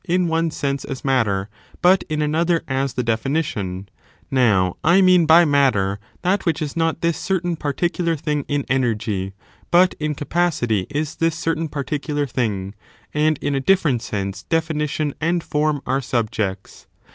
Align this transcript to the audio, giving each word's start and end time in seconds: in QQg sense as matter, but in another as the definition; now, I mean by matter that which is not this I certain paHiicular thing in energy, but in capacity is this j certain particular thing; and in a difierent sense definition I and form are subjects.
in 0.03 0.25
QQg 0.27 0.51
sense 0.51 0.83
as 0.83 1.05
matter, 1.05 1.47
but 1.79 2.03
in 2.09 2.23
another 2.23 2.63
as 2.67 2.95
the 2.95 3.03
definition; 3.03 3.87
now, 4.31 4.75
I 4.83 4.99
mean 4.99 5.27
by 5.27 5.45
matter 5.45 5.99
that 6.23 6.43
which 6.43 6.59
is 6.59 6.75
not 6.75 7.01
this 7.01 7.17
I 7.23 7.27
certain 7.27 7.55
paHiicular 7.55 8.19
thing 8.19 8.43
in 8.47 8.65
energy, 8.67 9.33
but 9.69 9.93
in 9.99 10.15
capacity 10.15 10.87
is 10.89 11.17
this 11.17 11.35
j 11.35 11.43
certain 11.43 11.67
particular 11.69 12.25
thing; 12.25 12.73
and 13.13 13.37
in 13.43 13.53
a 13.53 13.61
difierent 13.61 14.01
sense 14.01 14.41
definition 14.41 15.13
I 15.21 15.27
and 15.27 15.43
form 15.43 15.83
are 15.85 16.01
subjects. 16.01 16.87